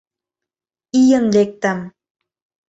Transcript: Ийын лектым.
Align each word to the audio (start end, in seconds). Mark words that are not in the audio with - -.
Ийын 1.01 1.25
лектым. 1.35 1.79